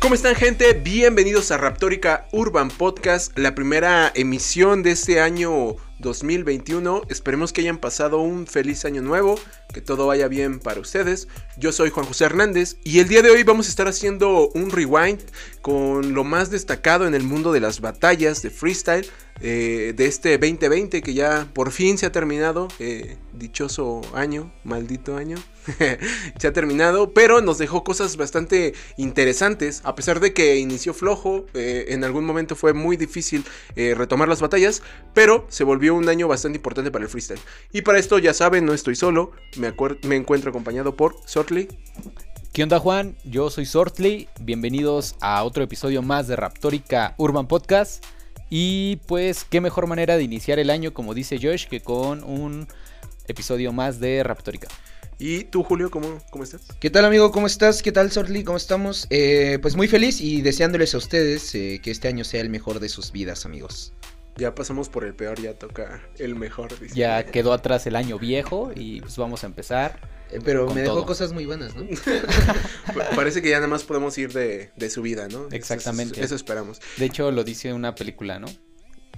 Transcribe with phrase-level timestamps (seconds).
[0.00, 0.74] ¿Cómo están gente?
[0.74, 7.02] Bienvenidos a Raptórica Urban Podcast, la primera emisión de este año 2021.
[7.08, 9.38] Esperemos que hayan pasado un feliz año nuevo,
[9.72, 11.28] que todo vaya bien para ustedes.
[11.56, 14.70] Yo soy Juan José Hernández y el día de hoy vamos a estar haciendo un
[14.70, 15.20] rewind
[15.62, 19.06] con lo más destacado en el mundo de las batallas de freestyle
[19.40, 22.68] eh, de este 2020 que ya por fin se ha terminado.
[22.78, 25.36] Eh, dichoso año, maldito año.
[26.38, 29.80] se ha terminado, pero nos dejó cosas bastante interesantes.
[29.84, 34.40] A pesar de que inició flojo, eh, en algún momento fue muy difícil retomar las
[34.40, 34.82] batallas,
[35.14, 37.40] pero se volvió un año bastante importante para el freestyle.
[37.72, 41.68] Y para esto, ya saben, no estoy solo, me, me encuentro acompañado por Sortley.
[42.52, 43.16] ¿Qué onda Juan?
[43.22, 48.04] Yo soy Sortley, bienvenidos a otro episodio más de Raptórica Urban Podcast.
[48.50, 52.66] Y pues, qué mejor manera de iniciar el año, como dice Josh, que con un
[53.28, 54.66] episodio más de Raptórica.
[55.22, 56.62] ¿Y tú, Julio, cómo, cómo estás?
[56.80, 57.30] ¿Qué tal, amigo?
[57.30, 57.82] ¿Cómo estás?
[57.82, 58.42] ¿Qué tal, Sorli?
[58.42, 59.06] ¿Cómo estamos?
[59.10, 62.80] Eh, pues muy feliz y deseándoles a ustedes eh, que este año sea el mejor
[62.80, 63.92] de sus vidas, amigos.
[64.36, 66.70] Ya pasamos por el peor, ya toca el mejor.
[66.94, 70.00] Ya quedó atrás el año viejo y pues vamos a empezar.
[70.30, 71.84] Eh, pero me dejó cosas muy buenas, ¿no?
[73.14, 75.48] Parece que ya nada más podemos ir de, su vida, ¿no?
[75.50, 76.24] Exactamente.
[76.24, 76.80] Eso, esperamos.
[76.96, 78.46] De hecho, lo dice una película, ¿no?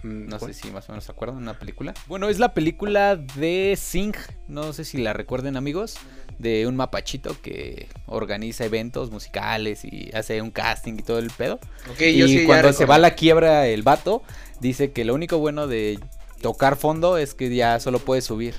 [0.03, 1.95] Mm, no sé si más o menos se acuerdan, una película.
[2.07, 4.15] Bueno, es la película de Sing,
[4.49, 5.97] no sé si la recuerden amigos,
[6.39, 11.61] de un mapachito que organiza eventos musicales y hace un casting y todo el pedo.
[11.99, 14.23] y cuando se va a la quiebra el vato,
[14.61, 15.99] dice que lo único bueno de
[16.41, 18.55] tocar fondo es que ya solo puede subir.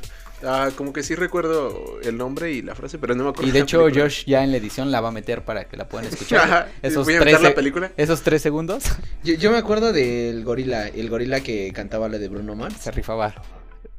[0.46, 3.50] Ah, como que sí recuerdo el nombre y la frase, pero no me acuerdo.
[3.50, 5.88] Y de hecho, Josh ya en la edición la va a meter para que la
[5.88, 6.72] puedan escuchar.
[6.82, 7.92] esos, ¿Voy a tres, la película?
[7.98, 8.84] esos tres segundos.
[9.24, 12.76] Yo, me acuerdo del gorila, el gorila que cantaba la de Bruno Mars.
[12.80, 13.34] Se rifaba.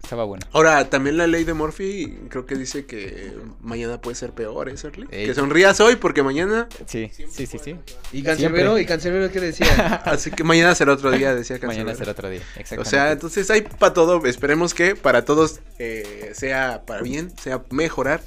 [0.05, 0.47] Estaba bueno.
[0.53, 4.77] Ahora, también la ley de Murphy creo que dice que mañana puede ser peor, ¿eh,
[4.77, 5.07] Serly?
[5.07, 6.69] Que sonrías hoy porque mañana...
[6.87, 7.77] Sí, sí, sí, sí.
[8.13, 8.79] ¿Y Cancerbero?
[8.79, 9.67] ¿Y Cancerbero qué decía?
[10.05, 11.85] Así que mañana será otro día, decía Cancerbero.
[11.85, 12.83] Mañana será otro día, exactamente.
[12.83, 14.25] O sea, entonces hay para todo.
[14.27, 18.21] Esperemos que para todos eh, sea para bien, sea mejorar.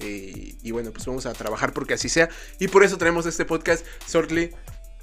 [0.00, 2.28] Eh, y bueno, pues vamos a trabajar porque así sea.
[2.60, 4.50] Y por eso tenemos este podcast, Sortly.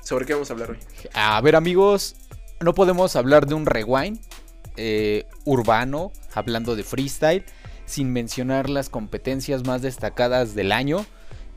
[0.02, 0.78] ¿Sobre qué vamos a hablar hoy?
[1.14, 2.16] A ver, amigos,
[2.62, 4.20] no podemos hablar de un rewind
[4.78, 7.44] eh, urbano, hablando de freestyle,
[7.86, 11.06] sin mencionar las competencias más destacadas del año,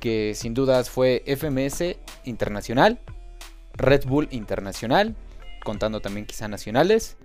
[0.00, 2.98] que sin dudas fue FMS Internacional,
[3.74, 5.14] Red Bull Internacional,
[5.64, 7.16] contando también quizá nacionales,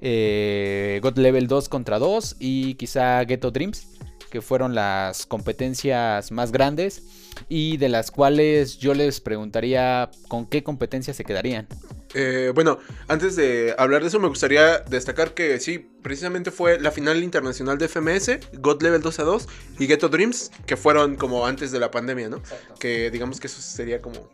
[0.00, 3.88] eh, God Level 2 contra 2 y quizá Ghetto Dreams,
[4.30, 7.02] que fueron las competencias más grandes
[7.48, 11.66] y de las cuales yo les preguntaría con qué competencias se quedarían.
[12.14, 16.90] Eh, bueno, antes de hablar de eso, me gustaría destacar que sí, precisamente fue la
[16.90, 19.48] final internacional de FMS, God Level 2 a 2
[19.78, 22.42] y Ghetto Dreams, que fueron como antes de la pandemia, ¿no?
[22.78, 24.30] Que digamos que eso sería como.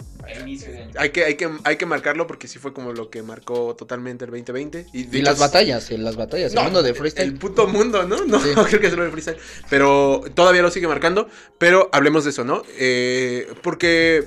[0.96, 4.24] Hay que, hay, que, hay que marcarlo porque sí fue como lo que marcó totalmente
[4.24, 4.86] el 2020.
[4.92, 7.28] Y, las batallas, en las batallas, el mundo de freestyle.
[7.28, 8.24] El puto mundo, ¿no?
[8.24, 9.38] No, creo que sea lo de freestyle.
[9.68, 11.28] Pero todavía lo sigue marcando.
[11.58, 12.62] Pero hablemos de eso, ¿no?
[12.78, 14.24] Eh, porque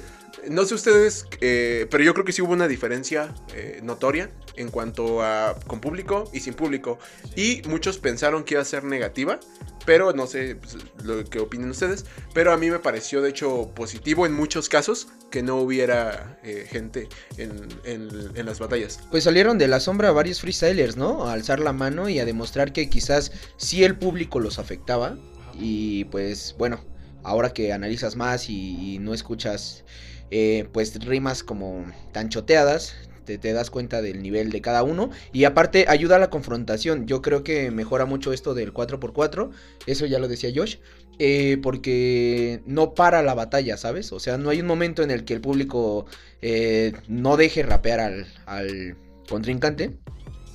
[0.50, 4.70] no sé ustedes, eh, pero yo creo que sí hubo una diferencia eh, notoria en
[4.70, 7.00] cuanto a con público y sin público.
[7.36, 9.40] Y muchos pensaron que iba a ser negativa,
[9.86, 12.06] pero no sé pues, lo que opinen ustedes.
[12.34, 16.66] Pero a mí me pareció de hecho positivo en muchos casos que no hubiera eh,
[16.70, 19.00] gente en, en, las batallas.
[19.12, 21.28] Pues salieron de la sombra varios freestylers, ¿no?
[21.28, 25.18] A alzar la mano y a demostrar que quizás sí el público los afectaba.
[25.60, 26.86] Y pues bueno,
[27.24, 29.84] ahora que analizas más y no escuchas
[30.32, 32.96] eh, pues rimas como tan choteadas,
[33.38, 37.08] te, das cuenta del nivel de cada uno y aparte ayuda a la confrontación.
[37.08, 39.50] Yo creo que mejora mucho esto del 4x4,
[39.86, 40.78] eso ya lo decía Josh,
[41.20, 44.14] eh, porque no para la batalla, ¿sabes?
[44.14, 46.06] O sea, no hay un momento en el que el público
[46.42, 48.96] eh, no deje rapear al, al
[49.28, 49.98] contrincante.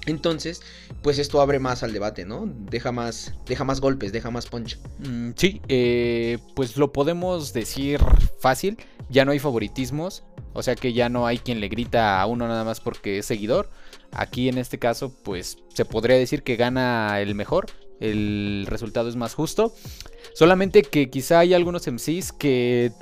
[0.06, 0.62] Entonces,
[1.02, 2.44] pues esto abre más al debate, ¿no?
[2.46, 4.78] Deja más, deja más golpes, deja más punch.
[4.99, 8.00] Mm, sí, eh, pues lo podemos decir
[8.40, 8.78] fácil.
[9.08, 10.25] Ya no hay favoritismos.
[10.54, 13.26] O sea que ya no hay quien le grita a uno nada más porque es
[13.26, 13.70] seguidor.
[14.10, 17.66] Aquí en este caso, pues se podría decir que gana el mejor.
[18.00, 19.72] El resultado es más justo.
[20.34, 22.93] Solamente que quizá hay algunos MCs que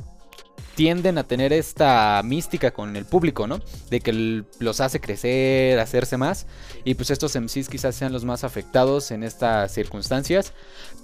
[0.80, 3.60] tienden a tener esta mística con el público, ¿no?
[3.90, 6.46] De que los hace crecer, hacerse más.
[6.84, 10.54] Y pues estos MCs quizás sean los más afectados en estas circunstancias.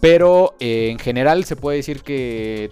[0.00, 2.70] Pero eh, en general se puede decir que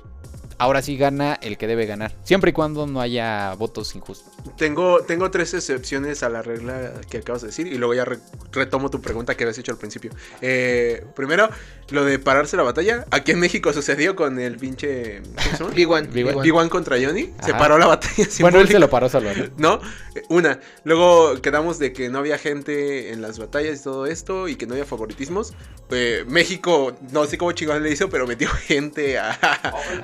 [0.59, 2.13] ahora sí gana el que debe ganar.
[2.25, 4.33] Siempre y cuando no haya votos injustos.
[4.57, 8.19] Tengo, tengo tres excepciones a la regla que acabas de decir y luego ya re-
[8.53, 10.11] retomo tu pregunta que habías hecho al principio.
[10.41, 11.49] Eh, primero,
[11.91, 13.05] lo de pararse la batalla.
[13.11, 15.23] Aquí en México sucedió con el pinche...
[15.23, 15.71] ¿Cómo se llama?
[15.75, 16.09] Big One.
[16.09, 16.43] Big One.
[16.43, 16.67] Big One.
[16.67, 17.33] B1 contra Johnny.
[17.45, 19.45] Se paró la batalla sin bueno, él se lo paró solo, ¿no?
[19.57, 19.81] ¿No?
[20.29, 20.61] Una.
[20.85, 24.67] Luego quedamos de que no había gente en las batallas y todo esto y que
[24.67, 25.55] no había favoritismos.
[25.91, 29.31] Eh, México, no sé cómo chingón le hizo, pero metió gente a,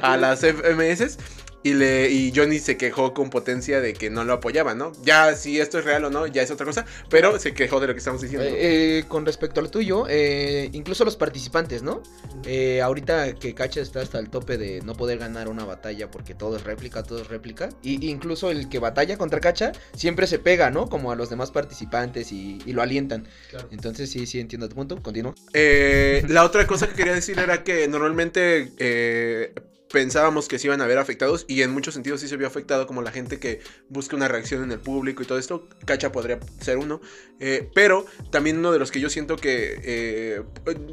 [0.03, 1.19] a las FMS.
[1.63, 4.93] Y, le, y Johnny se quejó con potencia de que no lo apoyaba, ¿no?
[5.03, 6.87] Ya si esto es real o no, ya es otra cosa.
[7.11, 8.47] Pero se quejó de lo que estamos diciendo.
[8.47, 12.03] Eh, eh, con respecto a lo tuyo, eh, incluso los participantes, ¿no?
[12.47, 16.35] Eh, ahorita que Cacha está hasta el tope de no poder ganar una batalla porque
[16.35, 17.69] todo es réplica, todo es réplica.
[17.83, 20.89] Y incluso el que batalla contra Cacha siempre se pega, ¿no?
[20.89, 23.29] Como a los demás participantes y, y lo alientan.
[23.71, 25.03] Entonces sí, sí entiendo tu punto.
[25.03, 25.35] Continúo.
[25.53, 29.53] Eh, la otra cosa que quería decir era que normalmente eh,
[29.91, 32.87] pensábamos que se iban a ver afectados y en muchos sentidos sí se vio afectado
[32.87, 35.69] como la gente que busca una reacción en el público y todo esto.
[35.85, 37.01] Cacha podría ser uno.
[37.41, 40.43] Eh, pero también uno de los que yo siento que eh,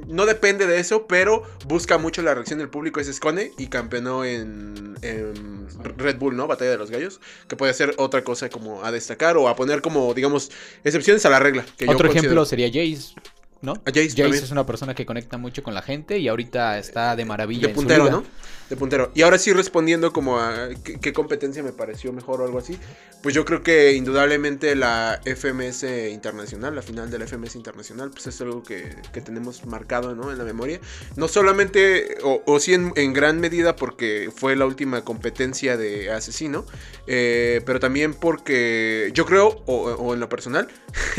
[0.07, 4.25] no depende de eso, pero busca mucho la reacción del público es Scone y campeonó
[4.25, 5.67] en, en
[5.97, 6.47] Red Bull, ¿no?
[6.47, 7.19] Batalla de los Gallos.
[7.47, 10.51] Que puede ser otra cosa como a destacar o a poner como, digamos,
[10.83, 11.65] excepciones a la regla.
[11.77, 13.13] que yo Otro ejemplo sería Jace,
[13.61, 13.73] ¿no?
[13.73, 17.25] A Jace es una persona que conecta mucho con la gente y ahorita está de
[17.25, 17.63] maravilla.
[17.63, 18.15] De en su puntero, liga.
[18.17, 18.23] ¿no?
[18.69, 19.11] De puntero.
[19.15, 22.77] Y ahora sí respondiendo como a qué, qué competencia me pareció mejor o algo así.
[23.23, 28.27] Pues yo creo que indudablemente la FMS internacional, la final de la FMS internacional, pues
[28.27, 30.31] es algo que, que tenemos marcado, ¿no?
[30.31, 30.79] En la memoria.
[31.15, 36.11] No solamente, o, o sí en, en gran medida porque fue la última competencia de
[36.11, 36.65] asesino,
[37.07, 40.67] eh, pero también porque yo creo, o, o en lo personal,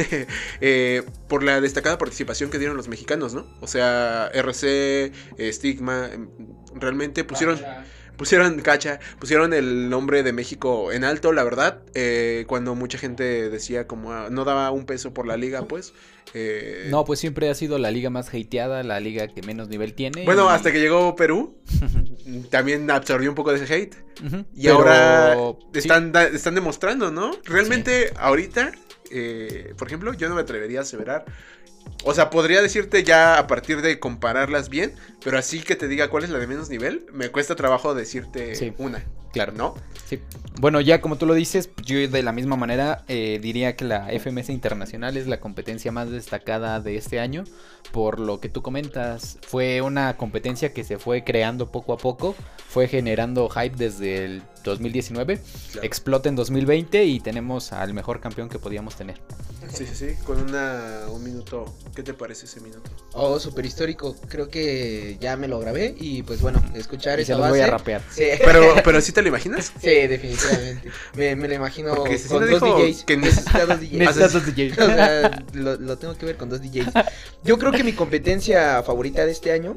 [0.61, 3.47] eh, por la destacada participación que dieron los mexicanos, ¿no?
[3.61, 5.13] O sea, RC,
[5.53, 6.29] Stigma, em,
[6.75, 7.59] realmente pusieron,
[8.17, 13.49] pusieron cacha, pusieron el nombre de México en alto, la verdad, eh, cuando mucha gente
[13.51, 15.93] decía como ah, no daba un peso por la liga, pues.
[16.35, 19.95] eh, No, pues siempre ha sido la liga más hateada, la liga que menos nivel
[19.95, 20.25] tiene.
[20.25, 21.57] Bueno, y- hasta que llegó Perú,
[22.51, 23.95] también absorbió un poco de ese hate.
[24.55, 25.37] Y pero ahora
[25.75, 27.31] están, están demostrando, ¿no?
[27.45, 28.73] Realmente ahorita,
[29.13, 31.25] eh, por ejemplo, yo no me atrevería a aseverar.
[32.05, 34.95] O sea, podría decirte ya a partir de compararlas bien,
[35.25, 38.55] pero así que te diga cuál es la de menos nivel, me cuesta trabajo decirte
[38.55, 38.73] Sí.
[38.79, 39.53] una, claro.
[39.53, 39.75] ¿no?
[40.07, 40.21] Sí.
[40.61, 44.09] Bueno, ya como tú lo dices, yo de la misma manera eh, diría que la
[44.13, 47.45] FMS Internacional es la competencia más destacada de este año.
[47.93, 52.35] Por lo que tú comentas, fue una competencia que se fue creando poco a poco,
[52.69, 55.41] fue generando hype desde el 2019,
[55.73, 55.87] Claro.
[55.87, 59.21] explota en 2020 y tenemos al mejor campeón que podíamos tener.
[59.73, 61.75] Sí, sí, sí, con una, un minuto.
[61.95, 62.91] ¿Qué te parece ese minuto?
[63.13, 64.17] Oh, súper histórico.
[64.29, 67.59] Creo que ya me lo grabé y pues bueno, escuchar Y se esa los voy
[67.59, 67.71] a base.
[67.73, 68.03] rapear.
[68.11, 68.25] Sí.
[68.45, 69.73] Pero, pero sí te lo imaginas.
[69.79, 70.91] Sí, definitivamente.
[71.17, 73.05] Me, me lo imagino Porque con dos DJs.
[73.05, 73.93] que necesita dos DJs.
[73.93, 74.79] Necesitas dos DJs.
[74.79, 76.87] O sea, lo, lo tengo que ver con dos DJs.
[77.45, 79.77] Yo creo que mi competencia favorita de este año,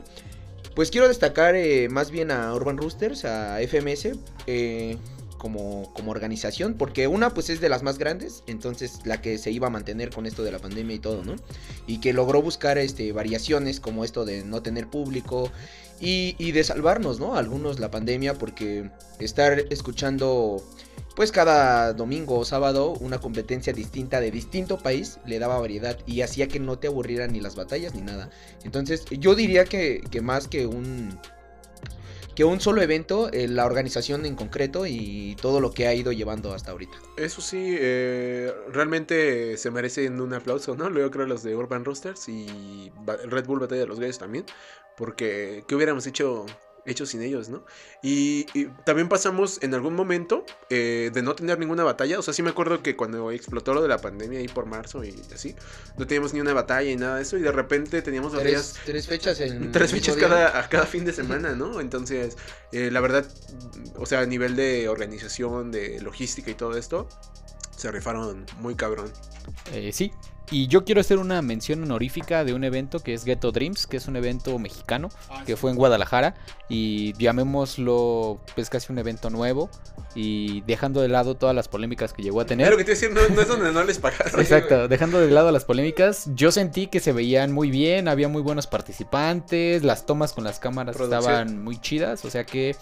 [0.75, 4.09] pues quiero destacar eh, más bien a Urban Roosters, a FMS,
[4.47, 4.97] eh,
[5.37, 9.51] como, como organización, porque una pues es de las más grandes, entonces la que se
[9.51, 11.35] iba a mantener con esto de la pandemia y todo, ¿no?
[11.87, 15.51] Y que logró buscar este, variaciones como esto de no tener público
[15.99, 17.35] y, y de salvarnos, ¿no?
[17.35, 20.63] Algunos la pandemia porque estar escuchando
[21.21, 26.21] pues cada domingo o sábado una competencia distinta de distinto país le daba variedad y
[26.21, 28.31] hacía que no te aburrieran ni las batallas ni nada.
[28.63, 31.19] Entonces yo diría que, que más que un
[32.33, 36.11] que un solo evento, eh, la organización en concreto y todo lo que ha ido
[36.11, 36.97] llevando hasta ahorita.
[37.17, 40.89] Eso sí, eh, realmente se merecen un aplauso, ¿no?
[40.89, 44.45] Luego creo los de Urban Roosters y Red Bull Batalla de los Gallos también,
[44.97, 46.47] porque ¿qué hubiéramos hecho,
[46.85, 47.63] hecho sin ellos, no?
[48.01, 52.33] Y, y también pasamos en algún momento eh, de no tener ninguna batalla, o sea,
[52.33, 55.55] sí me acuerdo que cuando explotó lo de la pandemia ahí por marzo y así,
[55.97, 58.85] no teníamos ni una batalla y nada de eso, y de repente teníamos batallas Tres,
[58.85, 59.71] tres fechas en...
[59.71, 61.79] Tres el fechas cada, a cada fin de semana, ¿no?
[61.79, 62.37] Entonces,
[62.71, 63.25] eh, la verdad,
[63.97, 67.07] o sea, a nivel de organización, de logística y todo esto,
[67.75, 69.11] se rifaron muy cabrón.
[69.71, 70.11] Eh, sí.
[70.51, 73.95] Y yo quiero hacer una mención honorífica de un evento que es Ghetto Dreams, que
[73.95, 75.07] es un evento mexicano
[75.45, 76.35] que fue en Guadalajara
[76.67, 79.69] y llamémoslo pues casi un evento nuevo
[80.13, 82.69] y dejando de lado todas las polémicas que llegó a tener.
[82.69, 84.41] lo que te decir, no, no es donde no les pagaron.
[84.41, 88.41] Exacto, dejando de lado las polémicas, yo sentí que se veían muy bien, había muy
[88.41, 91.21] buenos participantes, las tomas con las cámaras Producción.
[91.21, 92.75] estaban muy chidas, o sea que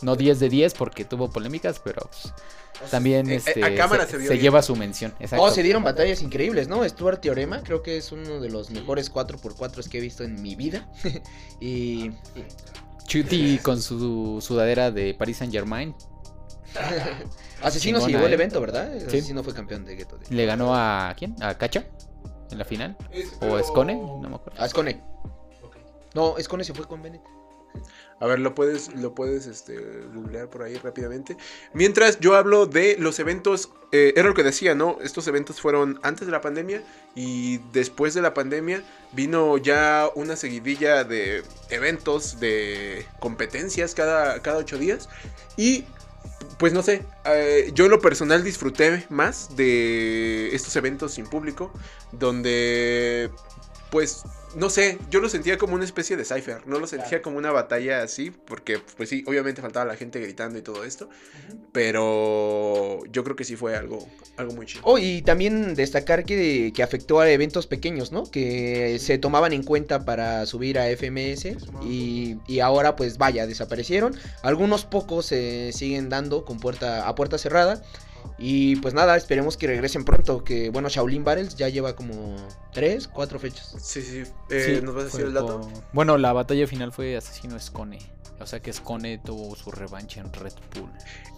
[0.00, 4.38] No 10 de 10 porque tuvo polémicas, pero pues, también eh, este, a cámara se,
[4.38, 5.12] lleva su mención.
[5.18, 5.44] Exacto.
[5.44, 6.88] Oh, se dieron batallas increíbles, ¿no?
[6.88, 10.54] Stuart Teorema, creo que es uno de los mejores 4x4 que he visto en mi
[10.54, 10.88] vida.
[11.60, 12.12] y
[13.06, 15.94] Chuti con su sudadera de Paris Saint Germain
[17.62, 18.34] Asesino se llevó el ¿eh?
[18.34, 18.92] evento, ¿verdad?
[18.98, 19.06] Sí.
[19.06, 20.18] Asesino fue campeón de Ghetto.
[20.28, 21.34] le ganó a ¿quién?
[21.42, 21.86] A Cacha
[22.50, 22.96] en la final.
[23.40, 24.58] O a Scone, no me acuerdo.
[24.60, 25.02] Ah, Escone.
[26.14, 27.22] No, Escone se fue con Bennett.
[28.20, 29.76] A ver, lo puedes, lo puedes este,
[30.12, 31.36] googlear por ahí rápidamente.
[31.72, 34.98] Mientras yo hablo de los eventos, eh, era lo que decía, ¿no?
[35.02, 36.82] Estos eventos fueron antes de la pandemia
[37.14, 38.82] y después de la pandemia
[39.12, 45.08] vino ya una seguidilla de eventos, de competencias cada, cada ocho días.
[45.56, 45.84] Y
[46.58, 51.72] pues no sé, eh, yo en lo personal disfruté más de estos eventos sin público,
[52.10, 53.30] donde
[53.90, 57.36] pues no sé, yo lo sentía como una especie de cipher, no lo sentía como
[57.36, 61.08] una batalla así, porque pues sí, obviamente faltaba la gente gritando y todo esto,
[61.72, 64.82] pero yo creo que sí fue algo, algo muy chido.
[64.84, 68.30] Oh, y también destacar que, que afectó a eventos pequeños, ¿no?
[68.30, 74.16] Que se tomaban en cuenta para subir a FMS y, y ahora pues vaya, desaparecieron.
[74.42, 77.82] Algunos pocos se siguen dando con puerta a puerta cerrada.
[78.38, 80.44] Y pues nada, esperemos que regresen pronto.
[80.44, 82.36] Que bueno, Shaolin Battles ya lleva como
[82.72, 83.74] 3, 4 fechas.
[83.80, 85.60] Sí, sí, eh, Sí, ¿nos vas a decir el dato?
[85.60, 87.98] con- Bueno, la batalla final fue Asesino Scone.
[88.40, 90.90] O sea que Scone tuvo su revancha en Red Bull.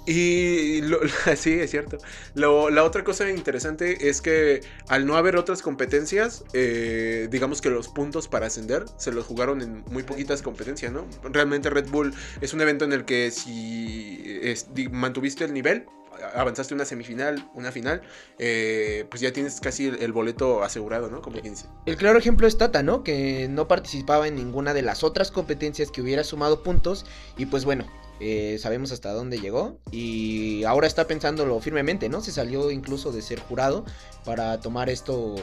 [0.07, 0.99] Y lo-
[1.37, 1.97] sí, es cierto.
[2.35, 7.71] Lo- la otra cosa interesante es que al no haber otras competencias, eh, digamos que
[7.71, 11.07] los puntos para ascender se los jugaron en muy poquitas competencias, ¿no?
[11.23, 15.87] Realmente Red Bull es un evento en el que si es- mantuviste el nivel,
[16.35, 18.03] avanzaste una semifinal, una final,
[18.39, 21.23] eh, pues ya tienes casi el, boleto asegurado, ¿no?
[21.23, 21.67] Como quien dice.
[21.87, 23.03] El claro ejemplo es Tata, ¿no?
[23.05, 27.07] Que no participaba en ninguna de las otras competencias que hubiera sumado puntos.
[27.37, 27.87] Y pues bueno,
[28.21, 29.79] eh, sabemos hasta dónde llegó.
[29.91, 32.21] Y ahora está pensándolo firmemente, ¿no?
[32.21, 33.85] Se salió incluso de ser jurado
[34.25, 35.37] para tomar esto,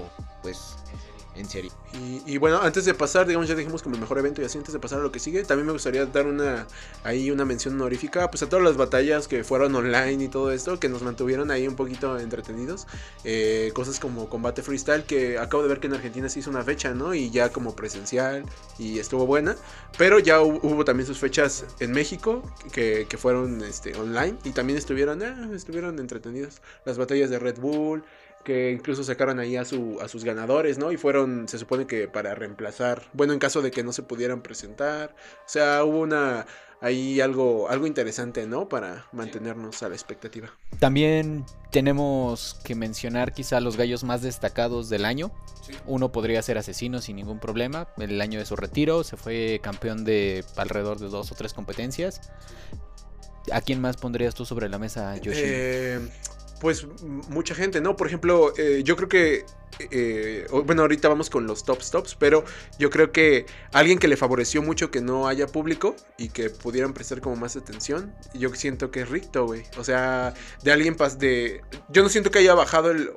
[0.43, 0.75] pues,
[1.38, 1.72] en serio.
[2.25, 4.74] Y, bueno, antes de pasar, digamos, ya dijimos como el mejor evento y así, antes
[4.74, 6.67] de pasar a lo que sigue, también me gustaría dar una,
[7.03, 10.79] ahí una mención honorífica, pues a todas las batallas que fueron online y todo esto,
[10.79, 12.88] que nos mantuvieron ahí un poquito entretenidos.
[13.24, 16.63] Eh, cosas como combate freestyle, que acabo de ver que en Argentina se hizo una
[16.63, 17.13] fecha, ¿no?
[17.13, 18.44] Y ya como presencial
[18.77, 19.56] y estuvo buena.
[19.98, 24.51] Pero ya hu- hubo, también sus fechas en México, que, que fueron este, online, y
[24.51, 26.62] también estuvieron, ah, estuvieron entretenidos.
[26.86, 28.03] Las batallas de Red Bull,
[28.48, 30.94] que incluso sacaron ahí a, su, a sus ganadores, ¿no?
[30.94, 34.42] Y fueron, se supone que para reemplazar, bueno, en caso de que no se pudieran
[34.42, 35.13] presentar.
[35.39, 36.46] O sea, hubo una,
[36.80, 38.70] ahí algo, algo interesante, ¿no?
[38.70, 40.50] Para mantenernos a la expectativa.
[40.80, 45.30] También tenemos que mencionar quizá los gallos más destacados del año.
[45.86, 47.89] Uno podría ser asesino sin ningún problema.
[47.98, 52.22] El año de su retiro se fue campeón de alrededor de dos o tres competencias.
[53.51, 55.42] ¿A quién más pondrías tú sobre la mesa, Yoshi?
[55.44, 56.00] Eh,
[56.59, 56.87] pues
[57.29, 57.95] mucha gente, ¿no?
[57.95, 59.45] Por ejemplo, eh, yo creo que,
[59.91, 62.43] eh, bueno, ahorita vamos con los top stops, pero
[62.79, 66.93] yo creo que alguien que le favoreció mucho que no haya público y que pudieran
[66.93, 69.63] prestar como más atención, yo siento que es Ricto, güey.
[69.77, 70.33] O sea,
[70.63, 71.61] de alguien pas de...
[71.89, 73.11] Yo no siento que haya bajado el...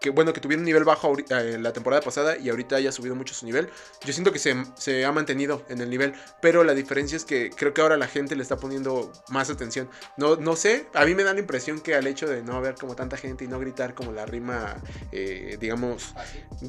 [0.00, 3.14] Que bueno, que tuviera un nivel bajo eh, la temporada pasada y ahorita haya subido
[3.14, 3.68] mucho su nivel.
[4.04, 7.50] Yo siento que se, se ha mantenido en el nivel, pero la diferencia es que
[7.50, 9.88] creo que ahora la gente le está poniendo más atención.
[10.16, 12.74] No, no sé, a mí me da la impresión que al hecho de no haber
[12.74, 14.76] como tanta gente y no gritar como la rima,
[15.12, 16.14] eh, digamos,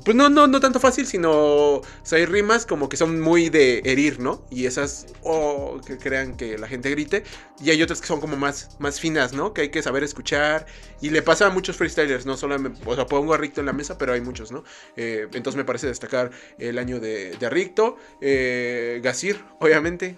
[0.03, 3.49] pues no, no, no tanto fácil, sino, o sea, hay rimas como que son muy
[3.49, 4.45] de herir, ¿no?
[4.49, 7.23] Y esas, o que crean que la gente grite,
[7.59, 9.53] y hay otras que son como más, más finas, ¿no?
[9.53, 10.65] Que hay que saber escuchar,
[11.01, 13.97] y le pasa a muchos freestylers, no solamente, sea, pongo a Ricto en la mesa,
[13.97, 14.63] pero hay muchos, ¿no?
[14.95, 20.15] Eh, entonces me parece destacar el año de, Ricto, eh, Gasir, obviamente,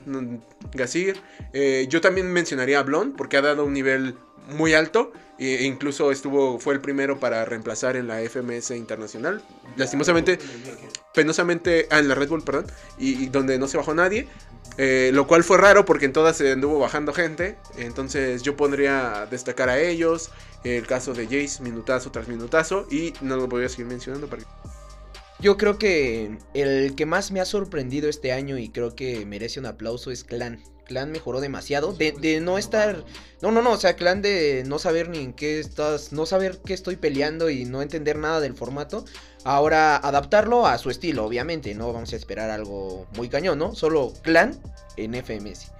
[0.73, 1.21] Gasir,
[1.53, 4.15] eh, yo también mencionaría a Blon, porque ha dado un nivel
[4.49, 5.11] muy alto.
[5.37, 9.41] E incluso estuvo, fue el primero para reemplazar en la FMS internacional.
[9.77, 10.37] Lastimosamente,
[11.13, 12.65] penosamente, ah, en la Red Bull, perdón,
[12.97, 14.27] y donde no se bajó nadie.
[14.81, 17.57] Eh, lo cual fue raro porque en todas se anduvo bajando gente.
[17.77, 20.31] Entonces yo pondría a destacar a ellos.
[20.63, 22.87] El caso de Jace, minutazo tras minutazo.
[22.89, 24.27] Y no lo voy a seguir mencionando.
[24.27, 24.43] Para...
[25.41, 29.59] Yo creo que el que más me ha sorprendido este año y creo que merece
[29.59, 30.63] un aplauso es Clan.
[30.89, 31.93] Clan mejoró demasiado.
[31.93, 33.05] De, de no estar.
[33.43, 33.73] No, no, no.
[33.73, 36.11] O sea, Clan de no saber ni en qué estás.
[36.11, 39.05] No saber qué estoy peleando y no entender nada del formato.
[39.43, 41.75] Ahora adaptarlo a su estilo, obviamente.
[41.75, 43.75] No vamos a esperar algo muy cañón, ¿no?
[43.75, 44.59] Solo Clan
[44.97, 45.71] en FMS.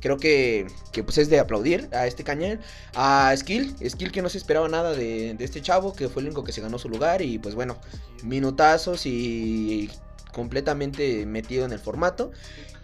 [0.00, 2.60] Creo que, que pues es de aplaudir a este cañón.
[2.94, 6.28] A Skill, Skill que no se esperaba nada de, de este chavo, que fue el
[6.28, 7.22] único que se ganó su lugar.
[7.22, 7.78] Y pues bueno,
[8.22, 9.90] minutazos y
[10.32, 12.30] completamente metido en el formato.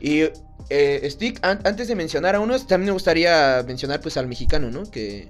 [0.00, 0.22] Y
[0.70, 4.70] eh, Stick, an- antes de mencionar a unos, también me gustaría mencionar pues al mexicano,
[4.70, 4.90] ¿no?
[4.90, 5.28] Que,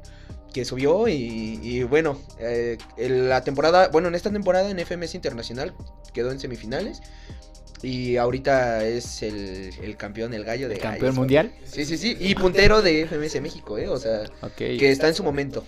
[0.53, 5.15] que subió y, y bueno, eh, en la temporada, bueno, en esta temporada en FMS
[5.15, 5.75] Internacional
[6.13, 7.01] quedó en semifinales.
[7.83, 11.17] Y ahorita es el, el campeón, el gallo de El campeón gallos.
[11.17, 11.53] mundial.
[11.67, 12.17] Sí, sí, sí.
[12.19, 13.89] Y puntero de FMS México, ¿eh?
[13.89, 14.23] O sea,
[14.57, 15.65] que está en su momento.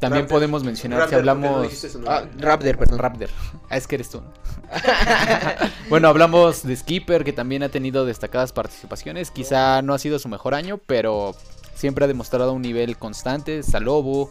[0.00, 0.36] También Raptor.
[0.36, 1.72] podemos mencionar Raptor, si no hablamos...
[1.72, 2.24] su Ah.
[2.38, 2.98] Raptor, perdón.
[2.98, 3.28] Raptor.
[3.70, 4.22] Ah, es que eres tú.
[5.90, 9.30] bueno, hablamos de Skipper, que también ha tenido destacadas participaciones.
[9.30, 11.34] Quizá no ha sido su mejor año, pero
[11.74, 13.62] siempre ha demostrado un nivel constante.
[13.62, 14.30] Salobo.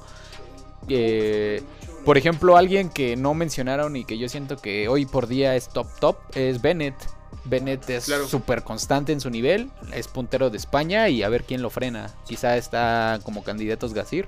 [0.89, 1.61] eh,
[2.05, 5.67] por ejemplo, alguien que no mencionaron y que yo siento que hoy por día es
[5.69, 6.95] top top es Bennett.
[7.43, 8.25] Bennett es Claro.
[8.27, 12.09] súper constante en su nivel, es puntero de España y a ver quién lo frena.
[12.25, 14.27] Quizá está como candidatos Gazir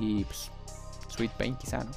[0.00, 0.50] y pues,
[1.08, 1.90] Sweet Pain quizá, ¿no?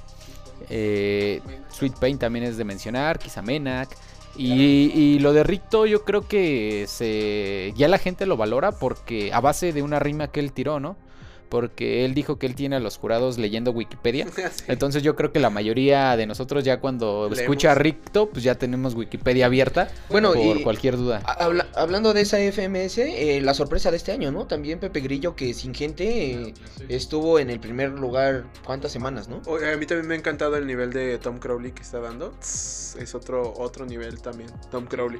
[0.69, 3.95] Eh, Sweet Pain también es de mencionar, quizá Menac.
[4.37, 9.31] Y, y lo de Ricto yo creo que se ya la gente lo valora porque
[9.31, 10.97] a base de una rima que él tiró, ¿no?
[11.55, 14.25] Porque él dijo que él tiene a los jurados leyendo Wikipedia.
[14.55, 14.63] Sí.
[14.67, 17.39] Entonces yo creo que la mayoría de nosotros ya cuando Leemos.
[17.39, 21.21] escucha a Ricto, pues ya tenemos Wikipedia abierta Bueno, por y cualquier duda.
[21.25, 24.45] ha- habla- hablando de esa FMS, eh, la sorpresa de este año, ¿no?
[24.47, 26.53] También Pepe Grillo, que sin gente eh,
[26.89, 29.41] estuvo en el primer lugar, ¿cuántas semanas, no?
[29.47, 32.33] Oye, a mí también me ha encantado el nivel de Tom Crowley que está dando.
[32.41, 35.19] Es otro, otro nivel también, Tom Crowley.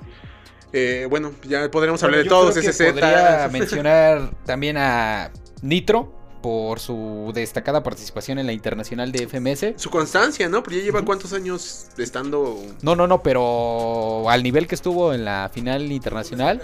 [0.73, 2.91] Eh, bueno, ya podremos hablar de todos, creo que SZ.
[2.91, 6.13] Podría mencionar también a Nitro
[6.45, 9.81] por su destacada participación en la internacional de FMS.
[9.81, 10.61] Su constancia, ¿no?
[10.61, 12.61] Porque ya lleva cuántos años estando...
[12.83, 16.61] No, no, no, pero al nivel que estuvo en la final internacional,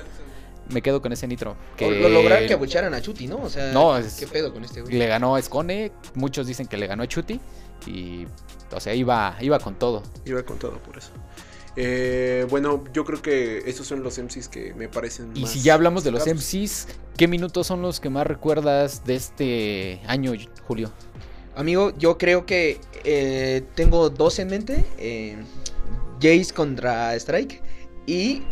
[0.70, 1.56] me quedo con ese Nitro.
[1.78, 3.38] Que Lo lograron que abucharan a Chuti, ¿no?
[3.42, 4.94] O sea, No, es- ¿qué pedo con este güey?
[4.94, 7.40] le ganó a Scone, muchos dicen que le ganó a Chuti
[7.88, 8.28] y,
[8.72, 10.04] o sea, iba, iba con todo.
[10.26, 11.10] Iba con todo por eso.
[11.76, 15.62] Eh, bueno, yo creo que esos son los MCs que me parecen Y más si
[15.62, 16.26] ya hablamos de los.
[16.26, 16.88] MCs,
[17.18, 20.34] ¿qué minutos son los que más recuerdas de este año,
[20.68, 20.92] Julio?
[21.56, 24.84] Amigo, yo creo que eh, tengo dos en mente.
[24.98, 25.38] eh,
[26.22, 27.62] Jace contra Strike
[28.06, 28.44] y,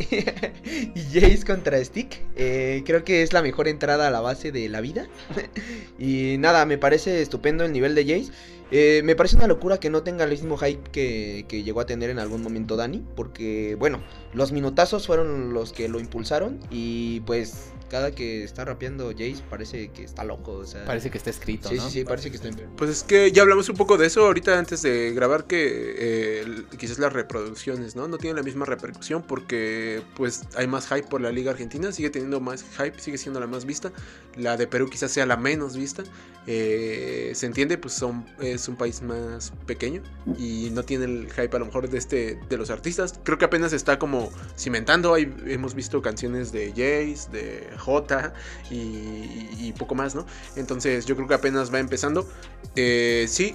[0.94, 2.20] y Jace contra Stick.
[2.36, 5.08] Eh, creo que es la mejor entrada a la base de la vida.
[5.98, 8.32] y nada, me parece estupendo el nivel de Jace.
[8.70, 11.86] Eh, me parece una locura que no tenga el mismo hype que, que llegó a
[11.86, 13.04] tener en algún momento Dani.
[13.16, 14.00] Porque, bueno,
[14.32, 16.60] los minutazos fueron los que lo impulsaron.
[16.70, 20.52] Y pues, cada que está rapeando Jace parece que está loco.
[20.52, 21.82] O sea, Parece que está escrito, Sí, ¿no?
[21.82, 22.56] sí, sí, parece que está en...
[22.76, 26.44] Pues es que ya hablamos un poco de eso ahorita antes de grabar que eh,
[26.78, 28.06] quizás las reproducciones, ¿no?
[28.06, 32.10] No tienen la misma repercusión porque pues hay más hype por la liga argentina, sigue
[32.10, 33.92] teniendo más hype, sigue siendo la más vista.
[34.36, 36.04] La de Perú quizás sea la menos vista.
[36.46, 40.02] Eh, se entiende, pues son, es un país más pequeño
[40.38, 43.18] y no tiene el hype a lo mejor de este de los artistas.
[43.22, 45.14] Creo que apenas está como cimentando.
[45.14, 48.32] Hay, hemos visto canciones de Jace, de J
[48.70, 50.26] y, y poco más, ¿no?
[50.56, 52.28] Entonces yo creo que apenas va empezando.
[52.76, 53.54] Eh, sí,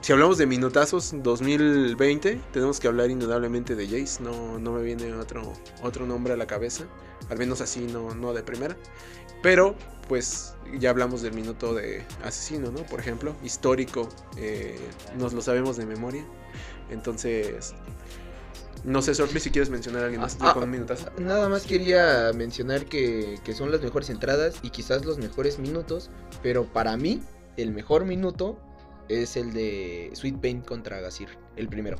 [0.00, 4.22] si hablamos de minutazos 2020, tenemos que hablar indudablemente de Jace.
[4.22, 6.84] No, no me viene otro, otro nombre a la cabeza.
[7.30, 8.76] Al menos así, no, no de primera.
[9.42, 9.74] Pero,
[10.08, 12.80] pues, ya hablamos del minuto de asesino, ¿no?
[12.84, 14.08] Por ejemplo, histórico.
[14.36, 14.78] eh,
[15.18, 16.24] nos lo sabemos de memoria.
[16.90, 17.74] Entonces,
[18.84, 21.10] no sé, Sorfli, si quieres mencionar a alguien más Ah, con minutazo.
[21.18, 26.10] Nada más quería mencionar que, que son las mejores entradas y quizás los mejores minutos,
[26.42, 27.22] pero para mí
[27.56, 28.58] el mejor minuto
[29.08, 31.98] es el de Sweet Pain contra Gazir, el primero.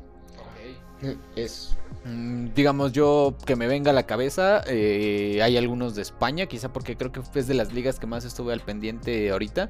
[1.35, 6.45] Es Mm, digamos yo que me venga a la cabeza, eh, hay algunos de España,
[6.45, 9.67] quizá porque creo que es de las ligas que más estuve al pendiente ahorita.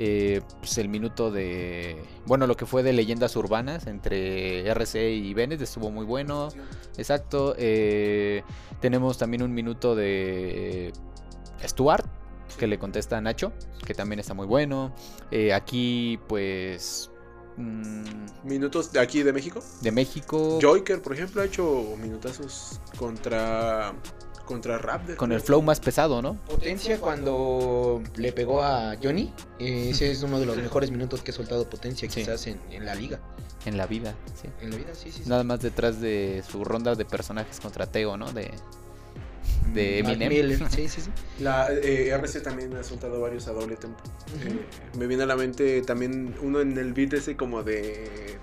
[0.00, 5.34] Eh, pues el minuto de, bueno, lo que fue de leyendas urbanas entre RC y
[5.34, 6.50] Bennett estuvo muy bueno,
[6.96, 7.54] exacto.
[7.58, 8.44] eh,
[8.80, 10.92] tenemos también un minuto de
[11.64, 12.06] Stuart
[12.56, 13.52] que le contesta a Nacho,
[13.84, 14.94] que también está muy bueno.
[15.52, 17.10] Aquí pues
[18.44, 19.60] Minutos de aquí de México.
[19.80, 20.58] de México.
[20.62, 23.92] Joker, por ejemplo, ha hecho minutazos contra
[24.46, 25.16] contra Raptor.
[25.16, 26.36] Con el flow más pesado, ¿no?
[26.46, 29.30] Potencia cuando le pegó a Johnny.
[29.58, 32.20] eh, ese es uno de los mejores minutos que ha soltado Potencia Sí.
[32.20, 33.20] quizás en, en la liga.
[33.66, 34.48] En la vida, sí.
[34.62, 35.22] En la vida, sí, sí.
[35.24, 35.28] sí.
[35.28, 38.32] Nada más detrás de su ronda de personajes contra Teo, ¿no?
[38.32, 38.50] De,
[39.74, 40.28] de Eminem.
[40.28, 41.10] Miller, sí, sí, sí.
[41.40, 44.02] La eh, RC también ha soltado varios a doble tempo.
[44.44, 44.58] Eh,
[44.98, 48.36] me viene a la mente también uno en el beat ese como de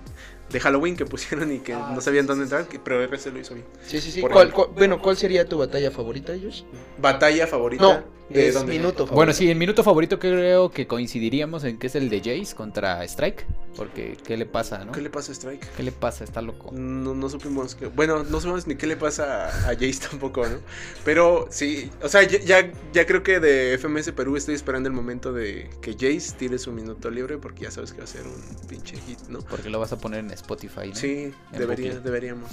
[0.52, 3.02] de Halloween que pusieron y que Ah, no sabían sí, dónde sí, entrar, que- pero
[3.02, 3.66] RC lo hizo bien.
[3.86, 4.22] Sí, sí, sí.
[4.22, 4.66] Por ¿Cuál- ejemplo.
[4.68, 6.62] cuál- bueno, ¿cuál sería tu batalla favorita, Josh?
[7.00, 7.84] Batalla favorita.
[7.84, 9.14] No, ¿De es minuto favorito.
[9.14, 13.04] Bueno, sí, en minuto favorito creo que coincidiríamos en que es el de Jace contra
[13.04, 13.46] Strike.
[13.76, 14.92] Porque, ¿qué le pasa, no?
[14.94, 15.68] ¿Qué le pasa a Strike?
[15.76, 16.24] ¿Qué le pasa?
[16.24, 16.72] Está loco.
[16.72, 17.86] No, no supimos que.
[17.88, 20.58] Bueno, no supimos ni qué le pasa a, Jace tampoco, ¿no?
[21.04, 25.32] Pero sí, o sea, ya, ya, creo que de FMS Perú estoy esperando el momento
[25.32, 28.68] de que Jace tire su minuto libre porque ya sabes que va a ser un
[28.68, 29.40] pinche hit, ¿no?
[29.40, 30.96] Porque lo vas a poner en Spotify, ¿no?
[30.96, 32.50] Sí, En debería, deberíamos.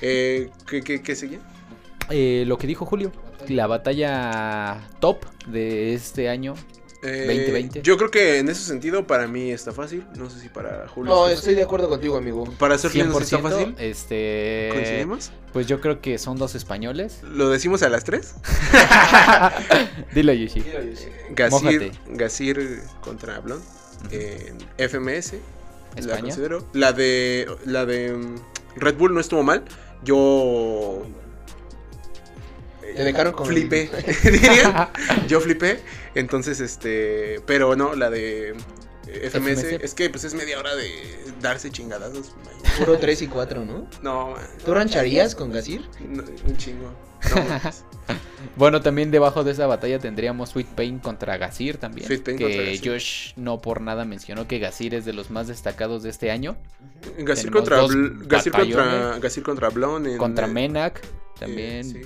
[0.00, 1.38] Eh, ¿qué, qué, qué sigue?
[2.10, 3.12] Eh, lo que dijo Julio,
[3.48, 6.54] la batalla top de este año.
[7.04, 7.82] Eh, 2020.
[7.82, 10.04] Yo creo que en ese sentido para mí está fácil.
[10.16, 11.12] No sé si para Julio.
[11.12, 12.44] No, estoy de acuerdo contigo, amigo.
[12.58, 13.74] Para Surfing nos está 100%, fácil.
[13.78, 14.68] este...
[14.72, 15.32] ¿Coincidimos?
[15.52, 17.18] Pues yo creo que son dos españoles.
[17.24, 18.36] ¿Lo decimos a las tres?
[20.14, 20.62] Dilo, Yushi.
[21.34, 23.60] Gasir, contra Blon
[24.12, 25.34] en FMS.
[25.94, 26.22] La España.
[26.22, 26.66] considero.
[26.72, 28.36] La de la de mm,
[28.76, 29.64] Red Bull no estuvo mal.
[30.04, 31.04] Yo
[32.96, 33.46] Te dejaron con...
[33.46, 33.90] flipé,
[34.24, 34.88] dirían.
[35.28, 35.80] Yo flipé.
[36.14, 38.50] Entonces, este, pero no, la de
[39.06, 39.64] eh, FMS, FMS.
[39.84, 40.90] es que pues es media hora de
[41.40, 42.32] darse chingadazos.
[42.78, 43.86] Puro 3 y 4, ¿no?
[44.02, 45.82] No, ¿Tú rancharías con Gasir?
[46.08, 46.92] no, un chingo.
[47.34, 47.60] No.
[48.56, 52.06] Bueno, también debajo de esa batalla tendríamos Sweet Pain contra Gasir también.
[52.08, 52.90] Sweet Pain que contra Gazir.
[52.92, 56.56] Josh no por nada mencionó que Gasir es de los más destacados de este año.
[57.18, 59.18] Gasir Tenemos contra, Gasir contra.
[59.20, 61.00] Gasir contra Blon en- Contra Menak
[61.38, 61.84] también.
[61.84, 62.00] sí.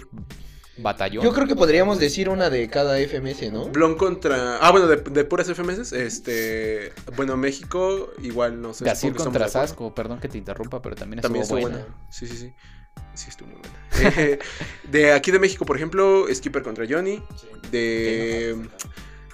[0.78, 1.24] Batallón.
[1.24, 3.66] Yo creo que podríamos decir una de cada FMS, ¿no?
[3.68, 4.58] Blon contra.
[4.58, 5.92] Ah, bueno, de, de puras FMS.
[5.92, 6.92] Este.
[7.16, 8.84] Bueno, México, igual no sé.
[8.84, 9.48] Gasir contra.
[9.48, 11.86] Sasco, perdón que te interrumpa, pero también, También estuvo estuvo buena.
[11.92, 12.10] buena.
[12.10, 12.52] Sí, sí, sí.
[13.14, 14.20] Sí, estuvo muy buena.
[14.20, 14.38] Eh,
[14.90, 17.22] de aquí de México, por ejemplo, Skipper contra Johnny.
[17.70, 18.56] De.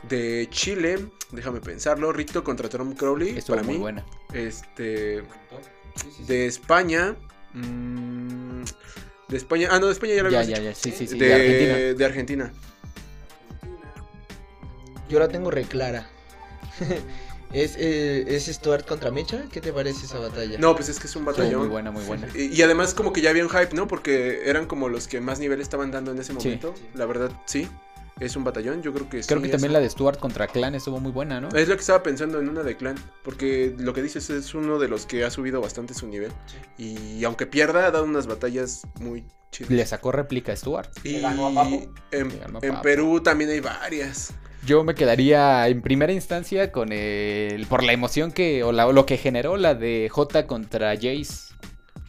[0.09, 2.12] De Chile, déjame pensarlo.
[2.12, 3.38] Ricto contra Tom Crowley.
[3.38, 3.81] Estuvo para muy mí.
[3.81, 4.05] buena.
[4.33, 5.22] Este.
[6.26, 7.16] De España.
[7.52, 8.62] mm,
[9.33, 9.68] de España.
[9.71, 10.79] Ah, no, de España ya lo Ya, habíamos ya, dicho.
[10.79, 10.90] ya.
[10.92, 11.18] Sí, sí, sí.
[11.18, 11.75] de, de Argentina.
[11.99, 12.53] de Argentina.
[15.09, 16.09] Yo la tengo reclara.
[17.53, 19.45] ¿Es, eh, ¿Es Stuart contra Mecha?
[19.53, 20.57] ¿Qué te parece esa batalla?
[20.59, 21.61] No, pues es que es un batallón.
[21.61, 22.27] muy buena, muy buena.
[22.35, 23.87] Y, y además como que ya había un hype, ¿no?
[23.88, 26.38] Porque eran como los que más nivel estaban dando en ese Sí.
[26.38, 26.75] momento.
[26.95, 27.68] La verdad, sí.
[28.20, 30.46] Es un batallón, yo creo que Creo sí, que es- también la de Stuart contra
[30.46, 31.48] Clan estuvo muy buena, ¿no?
[31.48, 32.94] Es lo que estaba pensando en una de clan.
[33.25, 36.31] Porque lo que dices es uno de los que ha subido bastante su nivel.
[36.79, 39.70] Y aunque pierda, ha dado unas batallas muy chidas.
[39.72, 40.90] Le sacó réplica a Stuart.
[41.05, 41.92] Y ganó a Papo.
[42.12, 42.83] en, Le ganó a en Papo.
[42.83, 44.33] Perú también hay varias.
[44.64, 47.66] Yo me quedaría en primera instancia con el.
[47.66, 48.62] por la emoción que.
[48.62, 51.53] o, la- lo que generó la de J contra Jace.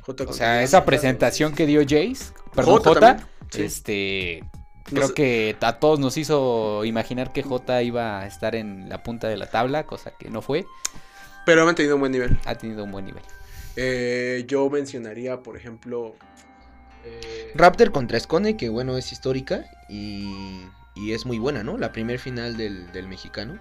[0.02, 2.34] J O sea, esa presentación que dio Jace.
[2.54, 3.00] Perdón, J J.
[3.00, 3.62] también, sí.
[3.64, 4.44] Este.
[4.84, 9.28] Creo que a todos nos hizo imaginar que J iba a estar en la punta
[9.28, 10.66] de la tabla, cosa que no fue.
[11.46, 12.38] Pero han tenido un buen nivel.
[12.46, 13.24] Ha tenido un buen nivel.
[13.76, 16.16] Eh, yo mencionaría, por ejemplo...
[17.56, 20.62] Raptor contra Scone, que bueno, es histórica y,
[20.96, 21.78] y es muy buena, ¿no?
[21.78, 23.60] La primer final del, del mexicano.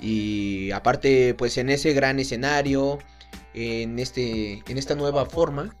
[0.00, 2.98] Y aparte, pues en ese gran escenario,
[3.54, 5.76] en, este, en esta nueva forma.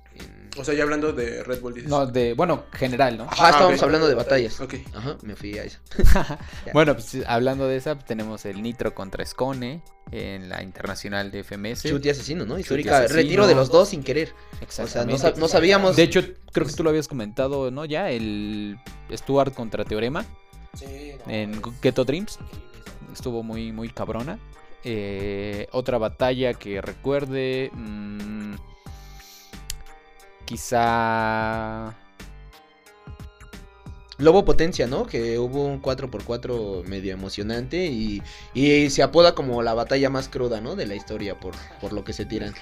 [0.58, 1.88] O sea, ya hablando de Red Bull, dices.
[1.88, 2.34] No, de.
[2.34, 3.24] Bueno, general, ¿no?
[3.24, 3.84] Ajá, Ah, estábamos ok.
[3.84, 4.60] hablando de batallas.
[4.60, 4.74] Ok.
[4.94, 5.78] Ajá, me fui a eso.
[6.74, 11.82] Bueno, pues hablando de esa, tenemos el Nitro contra Scone en la internacional de FMS.
[11.88, 12.58] Chute asesino, ¿no?
[12.58, 12.98] Histórica.
[12.98, 13.16] asesino.
[13.22, 14.32] Retiro de los dos sin querer.
[14.32, 15.22] O sea, no, Exactamente.
[15.22, 15.96] sab- no sabíamos.
[15.96, 16.20] De hecho,
[16.52, 17.84] creo que tú lo habías comentado, ¿no?
[17.86, 18.78] Ya, el
[19.10, 20.24] Stuart contra Teorema
[21.28, 22.38] en Ghetto Dreams.
[23.12, 24.38] Estuvo muy, muy cabrona.
[24.84, 27.70] Eh, otra batalla que recuerde.
[27.72, 28.54] mm,
[30.52, 31.94] quizá.
[34.22, 35.06] Lobo Potencia, ¿no?
[35.06, 38.22] Que hubo un 4x4 medio emocionante y,
[38.54, 40.76] y se apoda como la batalla más cruda, ¿no?
[40.76, 42.54] De la historia por, por lo que se tiran.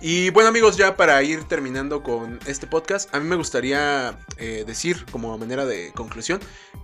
[0.00, 4.64] Y bueno amigos, ya para ir terminando con este podcast, a mí me gustaría eh,
[4.66, 6.40] decir como manera de conclusión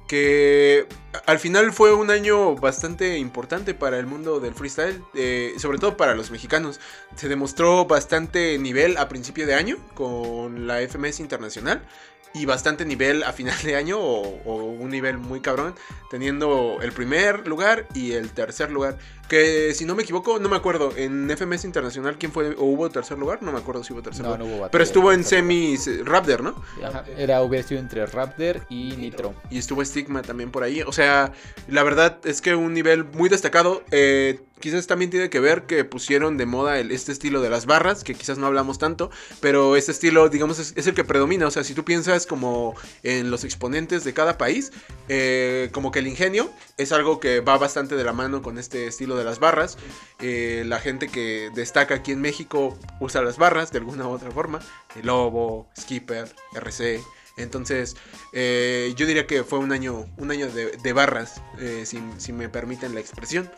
[0.06, 0.86] que
[1.26, 5.96] al final fue un año bastante importante para el mundo del freestyle, eh, sobre todo
[5.96, 6.80] para los mexicanos.
[7.16, 11.82] Se demostró bastante nivel a principio de año con la FMS Internacional
[12.36, 15.74] y bastante nivel a final de año o, o un nivel muy cabrón,
[16.10, 18.98] teniendo el primer lugar y el tercer lugar.
[19.28, 22.50] Que si no me equivoco, no me acuerdo, en FMS Internacional, ¿quién fue?
[22.56, 23.42] ¿O hubo tercer lugar?
[23.42, 24.38] No me acuerdo si hubo tercer No, lugar.
[24.40, 24.70] no hubo batalla.
[24.70, 26.62] Pero estuvo en semis eh, Raptor, ¿no?
[26.84, 29.34] Ajá, Era, hubiera sido entre Raptor y Nitro.
[29.50, 30.82] Y estuvo Stigma también por ahí.
[30.82, 31.32] O sea,
[31.68, 33.82] la verdad es que un nivel muy destacado.
[33.90, 37.66] Eh, quizás también tiene que ver que pusieron de moda el- este estilo de las
[37.66, 39.10] barras, que quizás no hablamos tanto,
[39.40, 41.46] pero este estilo, digamos, es, es el que predomina.
[41.46, 44.72] O sea, si tú piensas como en los exponentes de cada país,
[45.08, 48.86] eh, como que el ingenio es algo que va bastante de la mano con este
[48.86, 49.78] estilo de las barras.
[50.20, 54.30] Eh, la gente que destaca aquí en México usa las barras de alguna u otra
[54.30, 54.60] forma.
[54.94, 57.02] El Lobo, Skipper, RC.
[57.36, 57.96] Entonces,
[58.32, 62.94] eh, yo diría que fue un año, un año de, barras, eh, si me permiten
[62.94, 63.50] la expresión.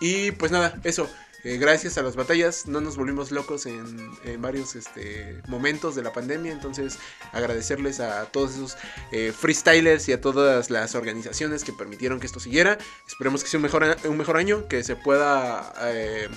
[0.00, 1.08] Y pues nada, eso.
[1.44, 6.02] Eh, gracias a las batallas no nos volvimos locos en, en varios este, momentos de
[6.02, 6.52] la pandemia.
[6.52, 6.98] Entonces
[7.32, 8.76] agradecerles a todos esos
[9.12, 12.78] eh, freestylers y a todas las organizaciones que permitieron que esto siguiera.
[13.08, 16.28] Esperemos que sea un mejor, a- un mejor año, que se pueda, eh,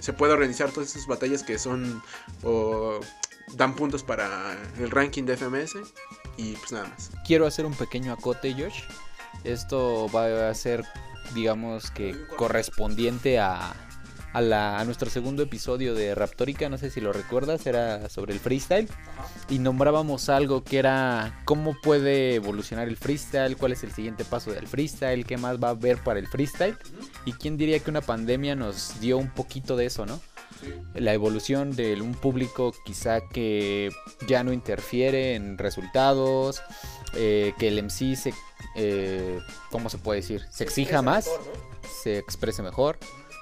[0.00, 2.02] se pueda organizar todas esas batallas que son
[2.42, 3.00] o
[3.54, 5.76] dan puntos para el ranking de FMS.
[6.36, 7.10] Y pues nada más.
[7.26, 8.80] Quiero hacer un pequeño acote, Josh.
[9.44, 10.84] Esto va a ser,
[11.34, 13.74] digamos que correspondiente a,
[14.36, 16.68] a, la- a nuestro segundo episodio de Raptórica.
[16.68, 18.88] No sé si lo recuerdas, era sobre el freestyle.
[19.48, 24.52] Y nombrábamos algo que era cómo puede evolucionar el freestyle, cuál es el siguiente paso
[24.52, 26.76] del freestyle, qué más va a haber para el freestyle.
[27.24, 30.20] Y quién diría que una pandemia nos dio un poquito de eso, ¿no?
[30.94, 33.90] la evolución de un público quizá que
[34.26, 36.62] ya no interfiere en resultados,
[37.14, 38.32] eh, que el MC se,
[38.74, 39.38] eh,
[39.70, 40.46] ¿cómo se puede decir?
[40.50, 41.28] Se exija más,
[42.02, 42.98] se exprese mejor.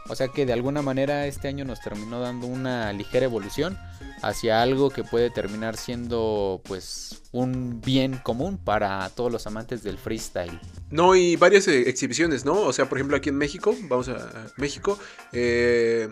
[0.08, 3.78] O sea que de alguna manera este año nos terminó dando una ligera evolución
[4.22, 9.98] hacia algo que puede terminar siendo pues un bien común para todos los amantes del
[9.98, 10.58] freestyle.
[10.90, 12.54] No, y varias eh, exhibiciones, ¿no?
[12.60, 14.98] O sea, por ejemplo, aquí en México, vamos a, a México,
[15.32, 16.08] eh,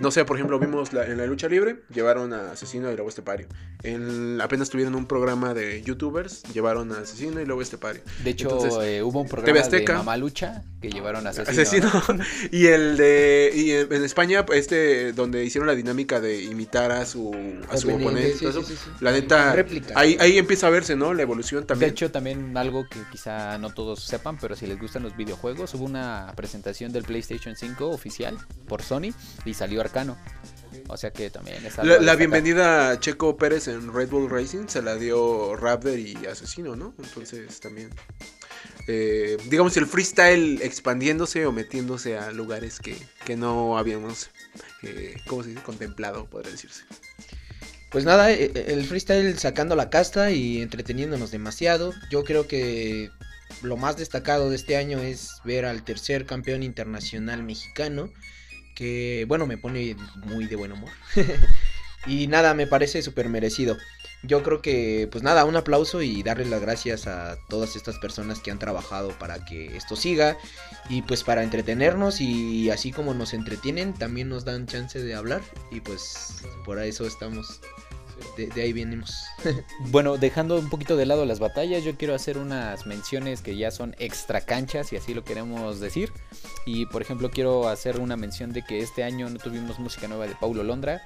[0.00, 3.08] no sé, por ejemplo, vimos la- en la lucha libre, llevaron a Asesino y luego
[3.08, 3.46] Estepario.
[3.82, 8.02] En, apenas tuvieron un programa de youtubers, llevaron a Asesino y luego Estepario.
[8.24, 9.84] De hecho, Entonces, eh, hubo un programa de.
[9.86, 11.62] Mamá Lucha que llevaron a Asesino.
[11.62, 11.92] Asesino.
[12.16, 12.24] ¿no?
[12.52, 13.52] y el de.
[13.54, 17.34] Y en en España, este, donde hicieron la dinámica de imitar a su,
[17.70, 18.34] a su oponente.
[18.34, 18.90] Sí, sí, sí.
[19.00, 19.54] La neta,
[19.94, 21.14] ahí, ahí empieza a verse, ¿no?
[21.14, 21.90] La evolución De también.
[21.92, 25.84] hecho, también algo que quizá no todos sepan, pero si les gustan los videojuegos, hubo
[25.84, 28.36] una presentación del PlayStation 5 oficial
[28.68, 29.12] por Sony
[29.44, 30.16] y salió Arcano.
[30.88, 34.68] O sea que también es algo La, bienvenida a Checo Pérez en Red Bull Racing
[34.68, 36.94] se la dio Raptor y Asesino, ¿no?
[37.02, 37.90] Entonces también.
[38.86, 44.30] eh, digamos el freestyle expandiéndose o metiéndose a lugares que, que no habíamos,
[44.82, 45.62] eh, ¿cómo se dice?
[45.62, 46.84] Contemplado, podría decirse.
[47.90, 51.92] Pues nada, e- e- el freestyle sacando la casta y entreteniéndonos demasiado.
[52.10, 53.10] Yo creo que
[53.62, 58.10] lo más destacado de este año es ver al tercer campeón internacional mexicano,
[58.76, 60.90] que bueno, me pone muy de buen humor.
[62.06, 63.76] y nada, me parece súper merecido.
[64.22, 68.40] Yo creo que, pues nada, un aplauso y darle las gracias a todas estas personas
[68.40, 70.36] que han trabajado para que esto siga
[70.88, 75.42] y pues para entretenernos y así como nos entretienen, también nos dan chance de hablar
[75.70, 77.60] y pues por eso estamos,
[78.36, 79.14] de, ahí venimos.
[79.90, 83.70] Bueno, dejando un poquito de lado las batallas, yo quiero hacer unas menciones que ya
[83.70, 86.12] son extra canchas, si así lo queremos decir.
[86.66, 90.26] Y por ejemplo, quiero hacer una mención de que este año no tuvimos música nueva
[90.26, 91.00] de Paulo Londra,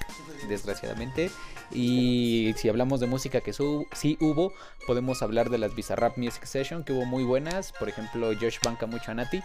[0.48, 1.30] desgraciadamente.
[1.70, 4.54] Y si hablamos de música que sí hubo,
[4.86, 7.72] podemos hablar de las Bizarrap Music Session, que hubo muy buenas.
[7.72, 9.42] Por ejemplo, Josh banca mucho a Nati.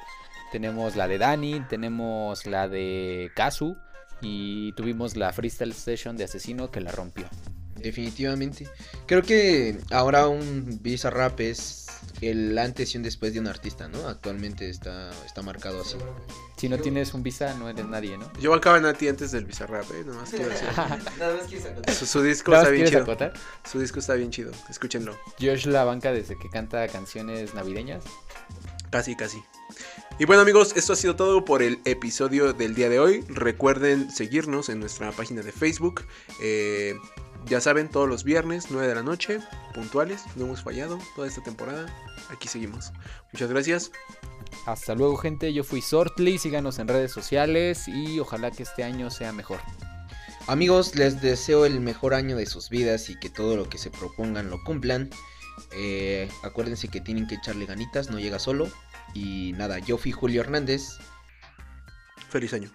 [0.53, 3.75] Tenemos la de Dani, tenemos la de Kazu.
[4.21, 7.25] Y tuvimos la Freestyle Session de Asesino que la rompió.
[7.75, 8.67] Definitivamente.
[9.05, 11.85] Creo que ahora un Visa Rap es
[12.21, 14.07] el antes y un después de un artista, ¿no?
[14.07, 15.97] Actualmente está, está marcado así.
[16.57, 18.31] Si no tienes un visa, no eres nadie, ¿no?
[18.39, 20.03] Yo bancaba a Nati antes del Bizarrap, ¿eh?
[20.05, 20.67] Nomás quiero decir.
[21.19, 23.01] Nada más Su, su disco ¿Nada está bien chido.
[23.01, 23.33] acotar?
[23.69, 24.51] Su disco está bien chido.
[24.69, 25.17] Escúchenlo.
[25.39, 28.03] Josh la banca desde que canta canciones navideñas.
[28.89, 29.43] Casi, casi.
[30.19, 33.25] Y bueno amigos, esto ha sido todo por el episodio del día de hoy.
[33.27, 36.05] Recuerden seguirnos en nuestra página de Facebook.
[36.41, 36.95] Eh,
[37.47, 39.39] ya saben, todos los viernes, 9 de la noche,
[39.73, 40.23] puntuales.
[40.35, 41.85] No hemos fallado toda esta temporada.
[42.29, 42.91] Aquí seguimos.
[43.31, 43.91] Muchas gracias.
[44.65, 45.53] Hasta luego, gente.
[45.53, 46.37] Yo fui Sortly.
[46.37, 49.59] Síganos en redes sociales y ojalá que este año sea mejor.
[50.47, 53.89] Amigos, les deseo el mejor año de sus vidas y que todo lo que se
[53.89, 55.09] propongan lo cumplan.
[55.71, 58.69] Eh, acuérdense que tienen que echarle ganitas, no llega solo.
[59.13, 60.83] Y nada, yo fui Julio Hernández.
[62.29, 62.71] Feliz año.